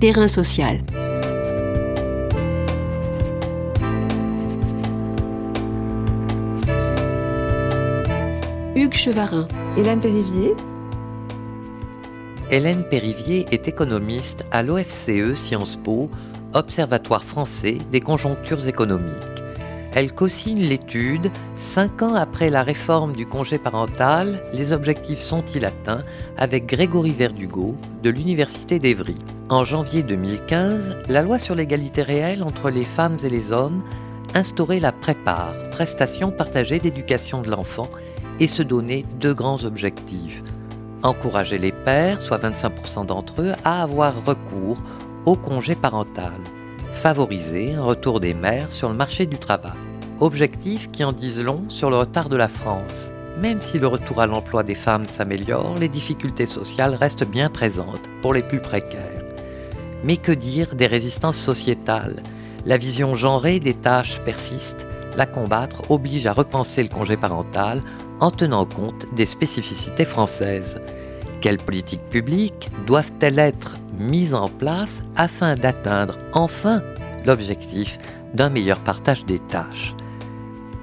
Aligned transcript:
Terrain 0.00 0.28
social. 0.28 0.80
Hugues 8.76 8.94
Chevarin. 8.94 9.48
Hélène 9.76 9.98
Périvier. 9.98 10.54
Hélène 12.52 12.84
Périvier 12.84 13.46
est 13.50 13.66
économiste 13.66 14.46
à 14.52 14.62
l'OFCE 14.62 15.34
Sciences 15.34 15.74
Po, 15.74 16.08
Observatoire 16.52 17.24
français 17.24 17.78
des 17.90 18.00
conjonctures 18.00 18.68
économiques. 18.68 19.02
Elle 19.94 20.14
co-signe 20.14 20.60
l'étude 20.60 21.28
Cinq 21.56 22.02
ans 22.02 22.14
après 22.14 22.50
la 22.50 22.62
réforme 22.62 23.16
du 23.16 23.26
congé 23.26 23.58
parental, 23.58 24.40
les 24.52 24.70
objectifs 24.70 25.18
sont-ils 25.18 25.64
atteints 25.64 26.04
avec 26.36 26.66
Grégory 26.66 27.10
Verdugo 27.10 27.74
de 28.04 28.10
l'Université 28.10 28.78
d'Evry. 28.78 29.16
En 29.50 29.64
janvier 29.64 30.02
2015, 30.02 30.98
la 31.08 31.22
loi 31.22 31.38
sur 31.38 31.54
l'égalité 31.54 32.02
réelle 32.02 32.42
entre 32.42 32.68
les 32.68 32.84
femmes 32.84 33.16
et 33.24 33.30
les 33.30 33.50
hommes 33.50 33.82
instaurait 34.34 34.78
la 34.78 34.92
prépare, 34.92 35.54
prestation 35.70 36.30
partagée 36.30 36.80
d'éducation 36.80 37.40
de 37.40 37.48
l'enfant, 37.48 37.88
et 38.40 38.46
se 38.46 38.62
donner 38.62 39.06
deux 39.18 39.32
grands 39.32 39.64
objectifs. 39.64 40.42
Encourager 41.02 41.56
les 41.56 41.72
pères, 41.72 42.20
soit 42.20 42.38
25% 42.38 43.06
d'entre 43.06 43.40
eux, 43.40 43.52
à 43.64 43.82
avoir 43.82 44.22
recours 44.26 44.76
au 45.24 45.34
congé 45.34 45.74
parental. 45.74 46.34
Favoriser 46.92 47.72
un 47.72 47.84
retour 47.84 48.20
des 48.20 48.34
mères 48.34 48.70
sur 48.70 48.90
le 48.90 48.94
marché 48.94 49.24
du 49.24 49.38
travail. 49.38 49.72
Objectifs 50.20 50.88
qui 50.88 51.04
en 51.04 51.12
disent 51.12 51.42
long 51.42 51.64
sur 51.68 51.88
le 51.88 51.96
retard 51.96 52.28
de 52.28 52.36
la 52.36 52.48
France. 52.48 53.10
Même 53.40 53.62
si 53.62 53.78
le 53.78 53.86
retour 53.86 54.20
à 54.20 54.26
l'emploi 54.26 54.62
des 54.62 54.74
femmes 54.74 55.08
s'améliore, 55.08 55.76
les 55.80 55.88
difficultés 55.88 56.46
sociales 56.46 56.94
restent 56.94 57.26
bien 57.26 57.48
présentes 57.48 58.10
pour 58.20 58.34
les 58.34 58.42
plus 58.42 58.60
précaires. 58.60 59.17
Mais 60.04 60.16
que 60.16 60.32
dire 60.32 60.74
des 60.74 60.86
résistances 60.86 61.38
sociétales? 61.38 62.22
La 62.66 62.76
vision 62.76 63.14
genrée 63.14 63.60
des 63.60 63.74
tâches 63.74 64.20
persiste. 64.20 64.86
La 65.16 65.26
combattre 65.26 65.90
oblige 65.90 66.26
à 66.26 66.32
repenser 66.32 66.82
le 66.82 66.88
congé 66.88 67.16
parental 67.16 67.82
en 68.20 68.30
tenant 68.30 68.66
compte 68.66 69.06
des 69.14 69.26
spécificités 69.26 70.04
françaises. 70.04 70.80
Quelles 71.40 71.58
politiques 71.58 72.08
publiques 72.10 72.70
doivent-elles 72.86 73.38
être 73.38 73.76
mises 73.98 74.34
en 74.34 74.48
place 74.48 75.00
afin 75.16 75.54
d'atteindre 75.54 76.18
enfin 76.32 76.82
l'objectif 77.26 77.98
d'un 78.34 78.50
meilleur 78.50 78.80
partage 78.80 79.24
des 79.24 79.38
tâches? 79.38 79.94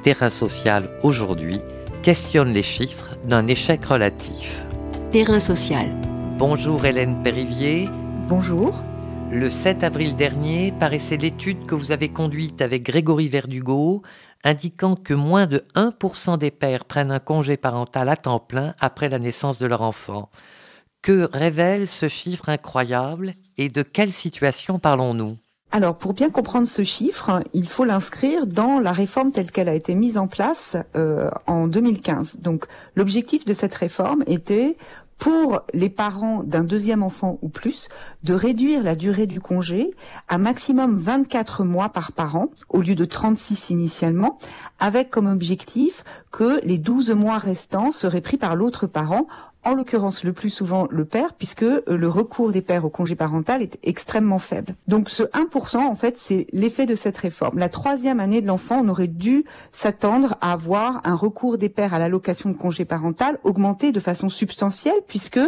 Terrain 0.02 0.30
social 0.30 0.90
aujourd'hui 1.04 1.60
questionne 2.04 2.54
les 2.54 2.64
chiffres 2.64 3.18
d'un 3.26 3.48
échec 3.48 3.84
relatif. 3.86 4.66
Terrain 5.12 5.40
social. 5.40 5.96
Bonjour 6.38 6.86
Hélène 6.86 7.22
Périvier. 7.24 7.90
Bonjour. 8.28 8.85
Le 9.32 9.50
7 9.50 9.84
avril 9.84 10.16
dernier 10.16 10.72
paraissait 10.72 11.18
l'étude 11.18 11.66
que 11.66 11.74
vous 11.74 11.92
avez 11.92 12.10
conduite 12.10 12.62
avec 12.62 12.84
Grégory 12.84 13.28
Verdugo 13.28 14.04
indiquant 14.44 14.96
que 14.96 15.16
moins 15.16 15.48
de 15.48 15.66
1% 15.76 16.38
des 16.38 16.52
pères 16.52 16.86
prennent 16.86 17.12
un 17.12 17.20
congé 17.20 17.58
parental 17.58 18.10
à 18.10 18.16
temps 18.16 18.40
plein 18.40 18.76
après 18.80 19.10
la 19.10 19.18
naissance 19.18 19.58
de 19.58 19.66
leur 19.66 19.82
enfant. 19.82 20.30
Que 21.02 21.28
révèle 21.34 21.88
ce 21.88 22.08
chiffre 22.08 22.50
incroyable 22.50 23.34
et 23.58 23.70
de 23.70 23.82
quelle 23.82 24.12
situation 24.12 24.78
parlons-nous? 24.78 25.38
Alors, 25.72 25.98
pour 25.98 26.14
bien 26.14 26.30
comprendre 26.30 26.68
ce 26.68 26.84
chiffre, 26.84 27.42
il 27.54 27.68
faut 27.68 27.84
l'inscrire 27.84 28.48
dans 28.48 28.80
la 28.80 28.94
réforme 28.94 29.32
telle 29.32 29.52
qu'elle 29.52 29.68
a 29.68 29.74
été 29.74 29.94
mise 29.94 30.18
en 30.18 30.28
place 30.28 30.78
euh, 30.96 31.30
en 31.48 31.68
2015. 31.68 32.38
Donc, 32.40 32.66
l'objectif 32.96 33.44
de 33.44 33.52
cette 33.52 33.76
réforme 33.76 34.24
était 34.28 34.78
pour 35.18 35.62
les 35.74 35.90
parents 35.90 36.44
d'un 36.44 36.64
deuxième 36.64 37.04
enfant 37.04 37.40
ou 37.42 37.50
plus 37.50 37.90
de 38.24 38.34
réduire 38.34 38.84
la 38.84 38.96
durée 38.96 39.28
du 39.28 39.40
congé 39.40 39.92
à 40.28 40.38
maximum 40.38 40.98
24 40.98 41.64
mois 41.64 41.90
par 41.90 42.12
parent 42.12 42.50
au 42.70 42.82
lieu 42.82 42.96
de 42.96 43.06
36 43.06 43.70
initialement, 43.70 44.38
avec 44.80 45.10
comme 45.10 45.28
objectif 45.28 46.04
que 46.32 46.60
les 46.66 46.78
12 46.78 47.12
mois 47.12 47.38
restants 47.38 47.92
seraient 47.92 48.22
pris 48.22 48.38
par 48.38 48.56
l'autre 48.56 48.88
parent 48.88 49.28
en 49.66 49.74
l'occurrence 49.74 50.24
le 50.24 50.32
plus 50.32 50.50
souvent 50.50 50.88
le 50.90 51.06
père, 51.06 51.34
puisque 51.34 51.64
euh, 51.64 51.82
le 51.88 52.08
recours 52.08 52.52
des 52.52 52.62
pères 52.62 52.86
au 52.86 52.90
congé 52.90 53.16
parental 53.16 53.62
est 53.62 53.78
extrêmement 53.84 54.40
faible. 54.40 54.76
Donc 54.88 55.10
ce 55.10 55.24
1%, 55.24 55.78
en 55.78 55.96
fait, 55.96 56.18
c'est 56.18 56.48
l'effet 56.54 56.86
de 56.86 56.96
cette 56.96 57.18
réforme. 57.18 57.58
La 57.58 57.70
troisième 57.70 58.20
année 58.20 58.42
de 58.42 58.48
l'enfant, 58.48 58.82
on 58.84 58.90
aurait 58.90 59.08
dû 59.08 59.44
s'attendre 59.72 60.38
à 60.40 60.54
avoir 60.54 61.02
un 61.04 61.16
recours 61.16 61.58
des 61.58 61.70
pères 61.70 61.94
à 61.94 62.00
l'allocation 62.00 62.50
de 62.50 62.56
congé 62.56 62.86
parental 62.86 63.40
augmenté 63.44 63.92
de 63.92 64.00
façon 64.00 64.30
substantielle, 64.30 65.02
puisque 65.08 65.40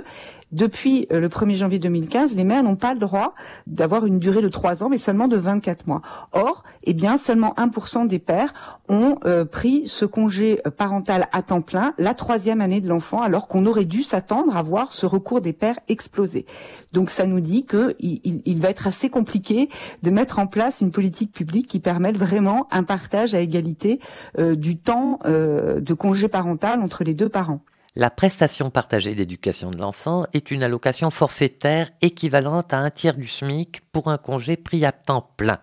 depuis 0.51 1.07
euh, 1.11 1.19
le 1.19 1.27
1er 1.27 1.55
janvier 1.55 1.79
2015, 1.79 2.35
les 2.35 2.43
mères 2.43 2.63
n'ont 2.63 2.75
pas 2.75 2.93
le 2.93 2.99
droit 2.99 3.33
d'avoir 3.67 4.05
une 4.05 4.17
durée 4.17 4.41
de 4.41 4.49
3 4.49 4.83
ans, 4.83 4.89
mais 4.89 4.97
seulement 4.97 5.27
de 5.27 5.37
24 5.37 5.87
mois. 5.87 6.01
Or, 6.31 6.63
eh 6.83 6.93
bien, 6.93 7.17
seulement 7.17 7.53
1% 7.57 8.07
des 8.07 8.19
pères 8.19 8.53
ont 8.89 9.17
euh, 9.25 9.45
pris 9.45 9.83
ce 9.87 10.05
congé 10.05 10.61
parental 10.77 11.27
à 11.33 11.41
temps 11.41 11.61
plein 11.61 11.93
la 11.97 12.13
troisième 12.13 12.61
année 12.61 12.81
de 12.81 12.87
l'enfant, 12.87 13.21
alors 13.21 13.47
qu'on 13.47 13.65
aurait 13.65 13.85
dû 13.85 14.03
s'attendre 14.07 14.55
à 14.57 14.61
voir 14.61 14.93
ce 14.93 15.05
recours 15.05 15.41
des 15.41 15.53
pères 15.53 15.79
exploser. 15.87 16.45
Donc, 16.93 17.09
ça 17.09 17.25
nous 17.25 17.39
dit 17.39 17.65
qu'il 17.65 17.95
il, 18.01 18.59
va 18.59 18.69
être 18.69 18.87
assez 18.87 19.09
compliqué 19.09 19.69
de 20.03 20.09
mettre 20.09 20.39
en 20.39 20.47
place 20.47 20.81
une 20.81 20.91
politique 20.91 21.31
publique 21.31 21.67
qui 21.67 21.79
permette 21.79 22.17
vraiment 22.17 22.67
un 22.71 22.83
partage 22.83 23.35
à 23.35 23.39
égalité 23.39 23.99
euh, 24.39 24.55
du 24.55 24.77
temps 24.77 25.19
de 25.25 25.93
congé 25.93 26.27
parental 26.27 26.81
entre 26.81 27.03
les 27.03 27.13
deux 27.13 27.29
parents. 27.29 27.61
La 27.99 28.11
prestation 28.11 28.69
partagée 28.69 29.15
d'éducation 29.15 29.71
de 29.71 29.77
l'enfant 29.77 30.25
est 30.33 30.51
une 30.51 30.61
allocation 30.61 31.09
forfaitaire 31.09 31.89
équivalente 32.03 32.71
à 32.71 32.77
un 32.77 32.91
tiers 32.91 33.17
du 33.17 33.27
SMIC 33.27 33.81
pour 33.91 34.09
un 34.09 34.19
congé 34.19 34.55
pris 34.55 34.85
à 34.85 34.91
temps 34.91 35.27
plein. 35.35 35.57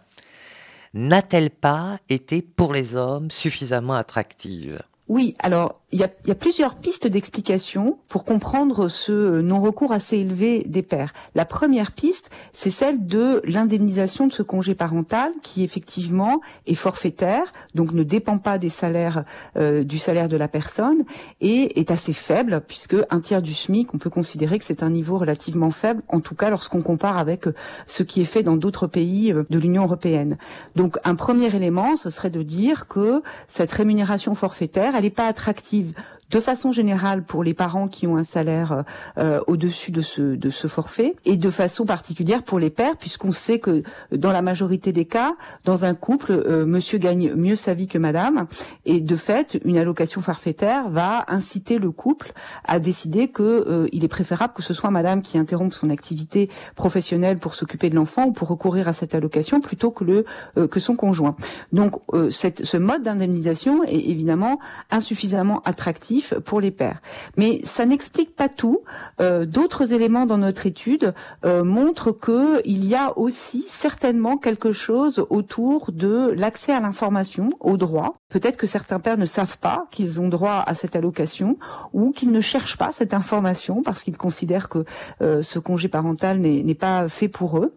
N'a-t-elle 0.95 1.51
pas 1.51 1.99
été 2.09 2.43
pour 2.43 2.73
les 2.73 2.97
hommes 2.97 3.31
suffisamment 3.31 3.95
attractive? 3.95 4.83
Oui, 5.07 5.37
alors 5.39 5.81
il 5.95 6.01
y 6.01 6.33
a, 6.33 6.35
plusieurs 6.35 6.75
pistes 6.75 7.07
d'explication 7.07 7.99
pour 8.09 8.25
comprendre 8.25 8.89
ce 8.89 9.41
non-recours 9.41 9.93
assez 9.93 10.17
élevé 10.17 10.65
des 10.67 10.83
pères. 10.83 11.15
La 11.37 11.45
première 11.45 11.93
piste, 11.93 12.31
c'est 12.53 12.71
celle 12.71 13.07
de 13.07 13.41
l'indemnisation 13.45 14.27
de 14.27 14.33
ce 14.33 14.43
congé 14.43 14.75
parental 14.75 15.31
qui 15.45 15.63
effectivement 15.63 16.41
est 16.67 16.75
forfaitaire, 16.75 17.53
donc 17.77 17.93
ne 17.93 18.03
dépend 18.03 18.39
pas 18.39 18.59
des 18.59 18.71
salaires 18.71 19.25
euh, 19.57 19.85
du 19.85 20.01
salaire 20.01 20.29
de 20.29 20.37
la 20.37 20.49
personne 20.49 21.05
et 21.41 21.79
est 21.79 21.93
assez 21.93 22.13
faible 22.13 22.61
puisque 22.67 22.97
un 23.11 23.21
tiers 23.21 23.41
du 23.41 23.55
SMIC, 23.55 23.95
on 23.95 23.99
peut 23.99 24.11
considérer 24.11 24.59
que 24.59 24.65
c'est 24.65 24.83
un 24.83 24.91
niveau 24.91 25.17
relativement 25.17 25.71
faible, 25.71 26.03
en 26.09 26.19
tout 26.19 26.35
cas 26.35 26.51
lorsqu'on 26.51 26.83
compare 26.83 27.19
avec 27.19 27.47
euh, 27.47 27.55
ce 27.87 28.03
qui 28.03 28.21
est 28.21 28.25
fait 28.25 28.43
dans 28.43 28.57
d'autres 28.57 28.89
pays 28.89 29.33
euh, 29.33 29.45
de 29.49 29.61
l'Union 29.61 29.85
européenne. 29.85 30.39
Donc 30.75 30.99
un 31.05 31.15
premier 31.15 31.55
élément, 31.55 31.95
ce 31.95 32.11
serait 32.11 32.31
de 32.31 32.43
dire 32.43 32.89
que 32.89 33.23
cette 33.47 33.71
rémunération 33.71 34.35
forfaitaire 34.35 34.97
elle 34.97 35.05
n'est 35.05 35.11
pas 35.11 35.29
attractive 35.29 35.84
arrive 35.85 36.24
de 36.35 36.41
façon 36.41 36.73
générale 36.73 37.23
pour 37.23 37.45
les 37.45 37.55
parents 37.55 37.87
qui 37.87 38.09
ont 38.09 38.17
un 38.17 38.25
salaire 38.25 38.83
euh, 39.19 39.41
au-dessus 39.47 39.93
de 39.93 40.03
ce, 40.03 40.67
forfait 40.67 41.15
et 41.25 41.37
de 41.37 41.49
façon 41.49 41.87
particulière 41.87 42.43
pour 42.43 42.59
les 42.59 42.71
pères 42.71 42.97
puisqu'on 42.97 43.31
sait 43.31 43.61
que 43.61 43.85
dans 44.11 44.33
la 44.33 44.43
majorité 44.43 44.91
des 44.91 45.05
cas, 45.05 45.37
dans 45.65 45.85
un 45.85 45.95
couple, 45.95 46.33
euh, 46.33 46.67
monsieur 46.67 46.99
gagne 46.99 47.35
mieux 47.35 47.55
sa 47.55 47.73
vie 47.73 47.87
que 47.87 47.99
madame 47.99 48.49
et 48.85 49.01
de 49.01 49.15
fait, 49.15 49.61
une 49.65 49.79
allocation 49.79 50.23
forfaitaire 50.23 50.89
va 50.89 51.25
inciter 51.29 51.79
le 51.79 51.93
couple 51.93 52.33
à 52.65 52.81
décider 52.81 53.29
que 53.29 53.43
euh, 53.45 53.89
il 53.93 54.03
est 54.03 54.09
préférable 54.09 54.55
que 54.55 54.63
ce 54.63 54.75
soit 54.75 54.91
madame 54.91 55.23
qui 55.23 55.39
interrompe 55.39 55.73
son 55.73 55.89
activité 55.89 56.51
professionnelle 56.75 57.39
pour 57.39 57.55
s'occuper 57.55 57.91
de 57.91 57.95
l'enfant 57.95 58.25
ou 58.25 58.33
pour 58.33 58.49
recourir 58.49 58.89
à 58.89 58.93
cette 58.93 59.15
allocation 59.15 59.61
plutôt 59.61 59.93
que 59.93 60.03
le 60.03 60.25
que 60.67 60.81
son 60.81 60.97
conjoint. 60.97 61.37
Donc 61.73 62.01
ce 62.13 62.77
mode 62.77 63.03
d'indemnisation 63.05 63.85
est 63.85 64.09
évidemment 64.09 64.59
insuffisamment 64.91 65.63
attractif 65.65 66.24
pour 66.45 66.61
les 66.61 66.71
pères. 66.71 67.01
Mais 67.37 67.61
ça 67.65 67.87
n'explique 67.87 68.35
pas 68.35 68.49
tout. 68.49 68.83
Euh, 69.21 69.45
d'autres 69.45 69.93
éléments 69.93 70.27
dans 70.27 70.39
notre 70.39 70.67
étude 70.67 71.15
euh, 71.45 71.65
montrent 71.65 72.13
que 72.13 72.63
il 72.65 72.85
y 72.85 72.95
a 72.95 73.17
aussi 73.19 73.65
certainement 73.69 74.37
quelque 74.37 74.73
chose 74.73 75.27
autour 75.31 75.91
de 75.93 76.33
l'accès 76.37 76.73
à 76.73 76.81
l'information, 76.81 77.51
au 77.61 77.77
droit. 77.77 78.17
Peut-être 78.29 78.57
que 78.57 78.67
certains 78.67 78.99
pères 78.99 79.19
ne 79.19 79.27
savent 79.27 79.59
pas 79.59 79.87
qu'ils 79.91 80.21
ont 80.21 80.29
droit 80.29 80.63
à 80.67 80.75
cette 80.75 80.97
allocation 80.97 81.59
ou 81.93 82.11
qu'ils 82.11 82.33
ne 82.33 82.41
cherchent 82.41 82.77
pas 82.77 82.91
cette 82.93 83.15
information 83.15 83.83
parce 83.83 84.03
qu'ils 84.03 84.17
considèrent 84.17 84.69
que 84.69 84.85
euh, 85.23 85.43
ce 85.43 85.59
congé 85.59 85.89
parental 85.89 86.39
n'est 86.39 86.75
pas 86.75 87.09
fait 87.09 87.29
pour 87.29 87.59
eux. 87.59 87.75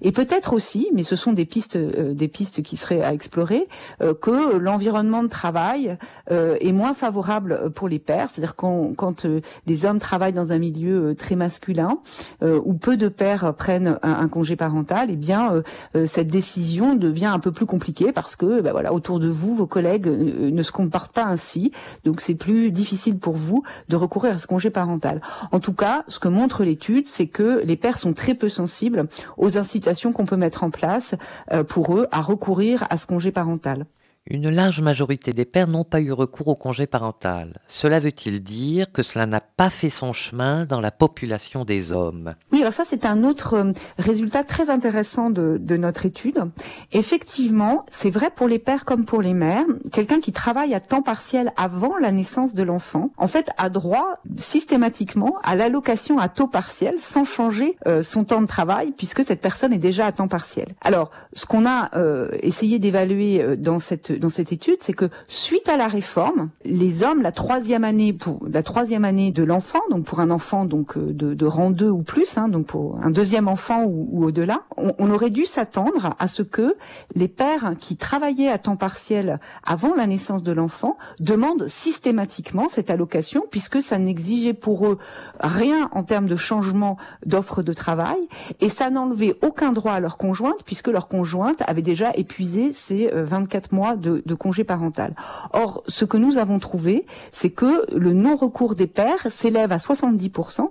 Et 0.00 0.12
peut-être 0.12 0.52
aussi, 0.52 0.88
mais 0.92 1.02
ce 1.02 1.16
sont 1.16 1.32
des 1.32 1.44
pistes, 1.44 1.76
des 1.76 2.28
pistes 2.28 2.62
qui 2.62 2.76
seraient 2.76 3.02
à 3.02 3.12
explorer, 3.12 3.68
que 4.20 4.56
l'environnement 4.56 5.22
de 5.22 5.28
travail 5.28 5.96
est 6.28 6.72
moins 6.72 6.94
favorable 6.94 7.70
pour 7.74 7.88
les 7.88 7.89
pères, 7.98 8.30
c'est-à-dire 8.30 8.56
quand, 8.56 8.92
quand 8.96 9.26
les 9.66 9.84
hommes 9.84 9.98
travaillent 9.98 10.32
dans 10.32 10.52
un 10.52 10.58
milieu 10.58 11.14
très 11.14 11.36
masculin, 11.36 11.98
où 12.42 12.74
peu 12.74 12.96
de 12.96 13.08
pères 13.08 13.54
prennent 13.54 13.98
un, 14.02 14.28
congé 14.28 14.56
parental, 14.56 15.08
eh 15.10 15.16
bien 15.16 15.62
cette 16.06 16.28
décision 16.28 16.94
devient 16.94 17.26
un 17.26 17.38
peu 17.38 17.52
plus 17.52 17.66
compliquée 17.66 18.12
parce 18.12 18.36
que 18.36 18.60
ben 18.60 18.72
voilà, 18.72 18.92
autour 18.92 19.20
de 19.20 19.28
vous, 19.28 19.54
vos 19.54 19.66
collègues 19.66 20.06
ne 20.06 20.62
se 20.62 20.72
comportent 20.72 21.12
pas 21.12 21.24
ainsi, 21.24 21.72
donc 22.04 22.20
c'est 22.20 22.34
plus 22.34 22.70
difficile 22.70 23.18
pour 23.18 23.34
vous 23.34 23.62
de 23.88 23.96
recourir 23.96 24.34
à 24.34 24.38
ce 24.38 24.46
congé 24.46 24.70
parental. 24.70 25.20
En 25.52 25.60
tout 25.60 25.74
cas, 25.74 26.04
ce 26.08 26.18
que 26.18 26.28
montre 26.28 26.64
l'étude, 26.64 27.06
c'est 27.06 27.26
que 27.26 27.62
les 27.64 27.76
pères 27.76 27.98
sont 27.98 28.12
très 28.12 28.34
peu 28.34 28.48
sensibles 28.48 29.08
aux 29.36 29.58
incitations 29.58 30.12
qu'on 30.12 30.26
peut 30.26 30.36
mettre 30.36 30.64
en 30.64 30.70
place 30.70 31.14
pour 31.68 31.96
eux 31.96 32.06
à 32.10 32.20
recourir 32.20 32.86
à 32.90 32.96
ce 32.96 33.06
congé 33.06 33.30
parental. 33.30 33.86
Une 34.26 34.50
large 34.50 34.82
majorité 34.82 35.32
des 35.32 35.46
pères 35.46 35.66
n'ont 35.66 35.84
pas 35.84 36.02
eu 36.02 36.12
recours 36.12 36.48
au 36.48 36.54
congé 36.54 36.86
parental. 36.86 37.58
Cela 37.68 38.00
veut-il 38.00 38.42
dire 38.42 38.92
que 38.92 39.02
cela 39.02 39.24
n'a 39.24 39.40
pas 39.40 39.70
fait 39.70 39.88
son 39.88 40.12
chemin 40.12 40.66
dans 40.66 40.80
la 40.80 40.90
population 40.90 41.64
des 41.64 41.90
hommes? 41.90 42.34
Oui, 42.52 42.60
alors 42.60 42.74
ça 42.74 42.84
c'est 42.84 43.06
un 43.06 43.24
autre 43.24 43.54
euh, 43.54 43.72
résultat 43.98 44.44
très 44.44 44.68
intéressant 44.68 45.30
de, 45.30 45.56
de 45.58 45.76
notre 45.78 46.04
étude. 46.04 46.38
Effectivement, 46.92 47.86
c'est 47.88 48.10
vrai 48.10 48.30
pour 48.30 48.46
les 48.46 48.58
pères 48.58 48.84
comme 48.84 49.06
pour 49.06 49.22
les 49.22 49.32
mères, 49.32 49.64
quelqu'un 49.90 50.20
qui 50.20 50.32
travaille 50.32 50.74
à 50.74 50.80
temps 50.80 51.02
partiel 51.02 51.52
avant 51.56 51.96
la 51.96 52.12
naissance 52.12 52.52
de 52.52 52.62
l'enfant, 52.62 53.12
en 53.16 53.26
fait, 53.26 53.48
a 53.56 53.70
droit 53.70 54.20
systématiquement 54.36 55.38
à 55.42 55.56
l'allocation 55.56 56.18
à 56.18 56.28
taux 56.28 56.46
partiel 56.46 56.94
sans 56.98 57.24
changer 57.24 57.76
euh, 57.86 58.02
son 58.02 58.24
temps 58.24 58.42
de 58.42 58.46
travail 58.46 58.92
puisque 58.92 59.24
cette 59.24 59.40
personne 59.40 59.72
est 59.72 59.78
déjà 59.78 60.04
à 60.04 60.12
temps 60.12 60.28
partiel. 60.28 60.68
Alors, 60.82 61.10
ce 61.32 61.46
qu'on 61.46 61.64
a 61.64 61.88
euh, 61.96 62.28
essayé 62.42 62.78
d'évaluer 62.78 63.56
dans 63.56 63.78
cette 63.78 64.09
dans 64.12 64.30
cette 64.30 64.52
étude, 64.52 64.78
c'est 64.80 64.92
que 64.92 65.08
suite 65.28 65.68
à 65.68 65.76
la 65.76 65.88
réforme, 65.88 66.50
les 66.64 67.02
hommes, 67.02 67.22
la 67.22 67.32
troisième 67.32 67.84
année 67.84 68.12
pour 68.12 68.40
la 68.50 68.62
troisième 68.62 69.04
année 69.04 69.30
de 69.30 69.42
l'enfant, 69.42 69.80
donc 69.90 70.04
pour 70.04 70.20
un 70.20 70.30
enfant 70.30 70.64
donc 70.64 70.96
euh, 70.96 71.12
de, 71.12 71.46
rang 71.46 71.70
2 71.70 71.88
ou 71.88 72.02
plus, 72.02 72.38
hein, 72.38 72.48
donc 72.48 72.66
pour 72.66 72.98
un 73.02 73.10
deuxième 73.10 73.48
enfant 73.48 73.84
ou, 73.84 74.24
au-delà, 74.24 74.62
on, 74.76 74.94
on, 74.98 75.10
aurait 75.10 75.30
dû 75.30 75.44
s'attendre 75.44 76.14
à 76.18 76.28
ce 76.28 76.42
que 76.42 76.76
les 77.14 77.28
pères 77.28 77.72
qui 77.78 77.96
travaillaient 77.96 78.50
à 78.50 78.58
temps 78.58 78.76
partiel 78.76 79.40
avant 79.64 79.94
la 79.94 80.06
naissance 80.06 80.42
de 80.42 80.52
l'enfant 80.52 80.96
demandent 81.18 81.66
systématiquement 81.68 82.68
cette 82.68 82.90
allocation 82.90 83.44
puisque 83.50 83.82
ça 83.82 83.98
n'exigeait 83.98 84.54
pour 84.54 84.86
eux 84.86 84.98
rien 85.40 85.88
en 85.92 86.02
termes 86.02 86.26
de 86.26 86.36
changement 86.36 86.96
d'offre 87.26 87.62
de 87.62 87.72
travail 87.72 88.18
et 88.60 88.68
ça 88.68 88.90
n'enlevait 88.90 89.34
aucun 89.42 89.72
droit 89.72 89.92
à 89.92 90.00
leur 90.00 90.16
conjointe 90.16 90.62
puisque 90.64 90.88
leur 90.88 91.08
conjointe 91.08 91.62
avait 91.66 91.82
déjà 91.82 92.12
épuisé 92.14 92.72
ses 92.72 93.10
24 93.12 93.72
euh, 93.72 93.76
mois 93.76 93.96
de, 94.00 94.22
de 94.24 94.34
congé 94.34 94.64
parental. 94.64 95.14
Or, 95.52 95.82
ce 95.86 96.04
que 96.04 96.16
nous 96.16 96.38
avons 96.38 96.58
trouvé, 96.58 97.06
c'est 97.32 97.50
que 97.50 97.86
le 97.94 98.12
non-recours 98.12 98.74
des 98.74 98.86
pères 98.86 99.26
s'élève 99.28 99.72
à 99.72 99.76
70%, 99.76 100.68